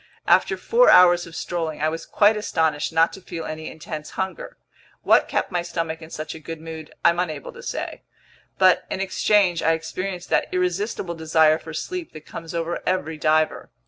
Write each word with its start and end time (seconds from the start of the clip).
After 0.25 0.57
four 0.57 0.89
hours 0.89 1.27
of 1.27 1.35
strolling, 1.35 1.79
I 1.79 1.87
was 1.89 2.07
quite 2.07 2.35
astonished 2.35 2.91
not 2.91 3.13
to 3.13 3.21
feel 3.21 3.45
any 3.45 3.69
intense 3.69 4.09
hunger. 4.17 4.57
What 5.03 5.27
kept 5.27 5.51
my 5.51 5.61
stomach 5.61 6.01
in 6.01 6.09
such 6.09 6.33
a 6.33 6.39
good 6.39 6.59
mood 6.59 6.91
I'm 7.05 7.19
unable 7.19 7.53
to 7.53 7.61
say. 7.61 8.01
But, 8.57 8.87
in 8.89 8.99
exchange, 8.99 9.61
I 9.61 9.73
experienced 9.73 10.29
that 10.31 10.51
irresistible 10.51 11.13
desire 11.13 11.59
for 11.59 11.75
sleep 11.75 12.13
that 12.13 12.25
comes 12.25 12.55
over 12.55 12.81
every 12.83 13.19
diver. 13.19 13.69